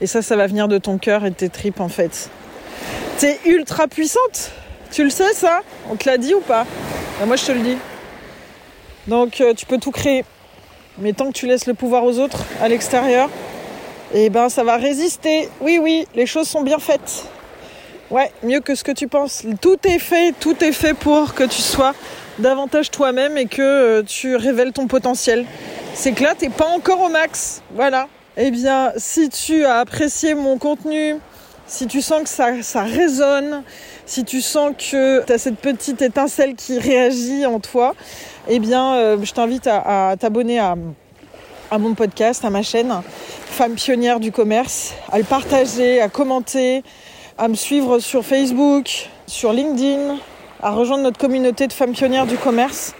Et 0.00 0.06
ça, 0.06 0.22
ça 0.22 0.36
va 0.36 0.46
venir 0.46 0.68
de 0.68 0.78
ton 0.78 0.98
cœur 0.98 1.24
et 1.24 1.30
de 1.30 1.34
tes 1.34 1.48
tripes 1.48 1.80
en 1.80 1.88
fait. 1.88 2.30
T'es 3.18 3.38
ultra 3.44 3.86
puissante, 3.86 4.50
tu 4.90 5.04
le 5.04 5.10
sais 5.10 5.32
ça? 5.34 5.60
On 5.90 5.96
te 5.96 6.08
l'a 6.08 6.18
dit 6.18 6.34
ou 6.34 6.40
pas? 6.40 6.66
Ben, 7.18 7.26
Moi 7.26 7.36
je 7.36 7.44
te 7.44 7.52
le 7.52 7.60
dis. 7.60 7.76
Donc 9.08 9.40
euh, 9.40 9.54
tu 9.54 9.66
peux 9.66 9.78
tout 9.78 9.90
créer. 9.90 10.24
Mais 10.98 11.12
tant 11.12 11.28
que 11.28 11.32
tu 11.32 11.46
laisses 11.46 11.66
le 11.66 11.74
pouvoir 11.74 12.04
aux 12.04 12.18
autres 12.18 12.44
à 12.60 12.68
l'extérieur, 12.68 13.30
eh 14.14 14.30
ben 14.30 14.48
ça 14.48 14.64
va 14.64 14.76
résister. 14.76 15.48
Oui, 15.60 15.78
oui, 15.80 16.06
les 16.14 16.26
choses 16.26 16.48
sont 16.48 16.62
bien 16.62 16.78
faites. 16.78 17.24
Ouais, 18.10 18.32
mieux 18.42 18.60
que 18.60 18.74
ce 18.74 18.82
que 18.82 18.92
tu 18.92 19.06
penses. 19.06 19.44
Tout 19.60 19.78
est 19.84 20.00
fait, 20.00 20.34
tout 20.38 20.56
est 20.64 20.72
fait 20.72 20.94
pour 20.94 21.32
que 21.34 21.44
tu 21.44 21.62
sois 21.62 21.94
davantage 22.40 22.90
toi-même 22.90 23.38
et 23.38 23.46
que 23.46 23.62
euh, 23.62 24.02
tu 24.02 24.34
révèles 24.34 24.72
ton 24.72 24.88
potentiel. 24.88 25.46
C'est 25.94 26.12
que 26.12 26.24
là, 26.24 26.34
t'es 26.36 26.48
pas 26.48 26.66
encore 26.66 27.00
au 27.00 27.08
max. 27.08 27.62
Voilà. 27.74 28.08
Eh 28.36 28.50
bien, 28.50 28.92
si 28.96 29.28
tu 29.28 29.64
as 29.64 29.78
apprécié 29.78 30.34
mon 30.34 30.58
contenu, 30.58 31.16
si 31.66 31.86
tu 31.86 32.02
sens 32.02 32.22
que 32.22 32.28
ça, 32.62 32.82
résonne, 32.82 33.62
si 34.06 34.24
tu 34.24 34.40
sens 34.40 34.72
que 34.76 35.24
tu 35.24 35.32
as 35.32 35.38
cette 35.38 35.58
petite 35.58 36.02
étincelle 36.02 36.56
qui 36.56 36.78
réagit 36.78 37.46
en 37.46 37.60
toi, 37.60 37.94
eh 38.48 38.58
bien, 38.58 38.94
euh, 38.94 39.18
je 39.22 39.32
t'invite 39.32 39.68
à, 39.68 40.16
t'abonner 40.18 40.58
à, 40.58 40.74
à 41.70 41.78
mon 41.78 41.94
podcast, 41.94 42.44
à 42.44 42.50
ma 42.50 42.62
chaîne 42.62 42.92
femme 43.46 43.74
pionnière 43.74 44.18
du 44.18 44.32
commerce, 44.32 44.92
à 45.10 45.18
le 45.18 45.24
partager, 45.24 46.00
à 46.00 46.08
commenter, 46.08 46.82
à 47.38 47.46
me 47.46 47.54
suivre 47.54 48.00
sur 48.00 48.24
Facebook, 48.24 49.08
sur 49.26 49.52
LinkedIn, 49.52 50.16
à 50.62 50.70
rejoindre 50.70 51.04
notre 51.04 51.18
communauté 51.18 51.68
de 51.68 51.72
femmes 51.72 51.92
pionnières 51.92 52.26
du 52.26 52.36
commerce. 52.36 52.94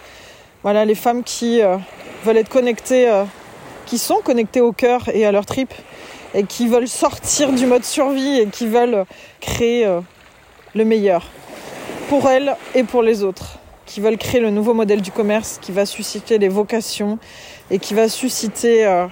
Voilà, 0.63 0.85
les 0.85 0.95
femmes 0.95 1.23
qui 1.23 1.61
euh, 1.61 1.77
veulent 2.23 2.37
être 2.37 2.49
connectées, 2.49 3.09
euh, 3.09 3.25
qui 3.85 3.97
sont 3.97 4.21
connectées 4.23 4.61
au 4.61 4.71
cœur 4.71 5.09
et 5.13 5.25
à 5.25 5.33
leur 5.33 5.45
trip, 5.45 5.73
et 6.33 6.43
qui 6.43 6.67
veulent 6.67 6.87
sortir 6.87 7.51
du 7.51 7.65
mode 7.65 7.83
survie 7.83 8.39
et 8.39 8.47
qui 8.47 8.67
veulent 8.67 9.05
créer 9.41 9.85
euh, 9.85 9.99
le 10.75 10.85
meilleur 10.85 11.27
pour 12.07 12.29
elles 12.29 12.55
et 12.73 12.83
pour 12.83 13.03
les 13.03 13.23
autres 13.23 13.57
qui 13.91 13.99
veulent 13.99 14.17
créer 14.17 14.39
le 14.39 14.51
nouveau 14.51 14.73
modèle 14.73 15.01
du 15.01 15.11
commerce 15.11 15.59
qui 15.61 15.73
va 15.73 15.85
susciter 15.85 16.37
les 16.37 16.47
vocations 16.47 17.19
et 17.71 17.79
qui 17.79 17.93
va 17.93 18.09
susciter 18.09 18.85
euh, 18.85 19.07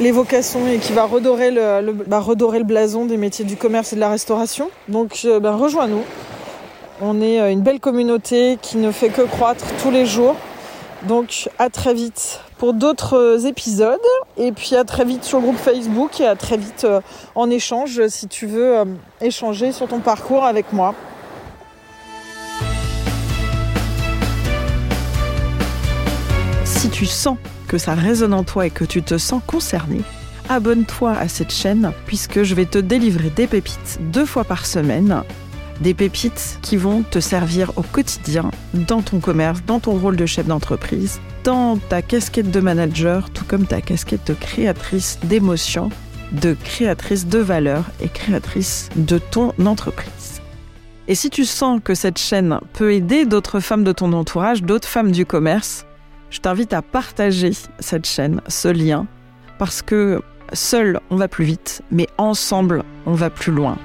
les 0.00 0.12
vocations 0.12 0.66
et 0.68 0.78
qui 0.78 0.92
va 0.92 1.04
redorer 1.04 1.50
le, 1.50 1.92
bah, 1.92 2.20
redorer 2.20 2.58
le 2.58 2.64
blason 2.64 3.04
des 3.04 3.16
métiers 3.16 3.44
du 3.44 3.56
commerce 3.56 3.92
et 3.92 3.96
de 3.96 4.00
la 4.00 4.08
restauration. 4.08 4.70
Donc 4.88 5.22
euh, 5.24 5.40
ben, 5.40 5.54
rejoins-nous. 5.54 6.04
On 7.02 7.20
est 7.20 7.40
euh, 7.40 7.50
une 7.50 7.60
belle 7.60 7.80
communauté 7.80 8.56
qui 8.62 8.78
ne 8.78 8.92
fait 8.92 9.08
que 9.08 9.22
croître 9.22 9.64
tous 9.82 9.90
les 9.90 10.06
jours. 10.06 10.36
Donc 11.08 11.50
à 11.58 11.68
très 11.68 11.92
vite 11.92 12.40
pour 12.58 12.72
d'autres 12.72 13.44
épisodes 13.44 13.98
et 14.36 14.52
puis 14.52 14.76
à 14.76 14.84
très 14.84 15.04
vite 15.04 15.24
sur 15.24 15.38
le 15.38 15.46
groupe 15.46 15.56
Facebook 15.56 16.20
et 16.20 16.26
à 16.26 16.36
très 16.36 16.56
vite 16.56 16.86
en 17.34 17.50
échange 17.50 18.06
si 18.06 18.28
tu 18.28 18.46
veux 18.46 18.76
échanger 19.20 19.72
sur 19.72 19.88
ton 19.88 19.98
parcours 19.98 20.44
avec 20.44 20.72
moi. 20.72 20.94
Sens 27.06 27.38
que 27.68 27.78
ça 27.78 27.94
résonne 27.94 28.34
en 28.34 28.44
toi 28.44 28.66
et 28.66 28.70
que 28.70 28.84
tu 28.84 29.02
te 29.02 29.18
sens 29.18 29.42
concerné, 29.46 30.02
abonne-toi 30.48 31.12
à 31.12 31.28
cette 31.28 31.52
chaîne 31.52 31.92
puisque 32.06 32.42
je 32.42 32.54
vais 32.54 32.66
te 32.66 32.78
délivrer 32.78 33.30
des 33.30 33.46
pépites 33.46 33.98
deux 34.12 34.26
fois 34.26 34.44
par 34.44 34.66
semaine. 34.66 35.22
Des 35.80 35.94
pépites 35.94 36.58
qui 36.62 36.76
vont 36.76 37.02
te 37.02 37.18
servir 37.18 37.72
au 37.76 37.82
quotidien 37.82 38.50
dans 38.74 39.02
ton 39.02 39.20
commerce, 39.20 39.62
dans 39.66 39.80
ton 39.80 39.92
rôle 39.92 40.16
de 40.16 40.26
chef 40.26 40.46
d'entreprise, 40.46 41.20
dans 41.44 41.76
ta 41.76 42.02
casquette 42.02 42.50
de 42.50 42.60
manager, 42.60 43.30
tout 43.30 43.44
comme 43.44 43.66
ta 43.66 43.80
casquette 43.80 44.26
de 44.26 44.34
créatrice 44.34 45.18
d'émotions, 45.24 45.90
de 46.30 46.54
créatrice 46.54 47.26
de 47.26 47.38
valeur 47.38 47.84
et 48.00 48.08
créatrice 48.08 48.90
de 48.96 49.18
ton 49.18 49.52
entreprise. 49.64 50.40
Et 51.08 51.14
si 51.14 51.30
tu 51.30 51.44
sens 51.44 51.80
que 51.82 51.94
cette 51.94 52.18
chaîne 52.18 52.60
peut 52.74 52.92
aider 52.92 53.26
d'autres 53.26 53.60
femmes 53.60 53.84
de 53.84 53.92
ton 53.92 54.12
entourage, 54.12 54.62
d'autres 54.62 54.88
femmes 54.88 55.10
du 55.10 55.26
commerce, 55.26 55.84
je 56.32 56.40
t'invite 56.40 56.72
à 56.72 56.82
partager 56.82 57.52
cette 57.78 58.06
chaîne, 58.06 58.40
ce 58.48 58.68
lien, 58.68 59.06
parce 59.58 59.82
que 59.82 60.20
seul 60.54 60.98
on 61.10 61.16
va 61.16 61.28
plus 61.28 61.44
vite, 61.44 61.82
mais 61.90 62.08
ensemble 62.18 62.82
on 63.06 63.12
va 63.12 63.30
plus 63.30 63.52
loin. 63.52 63.78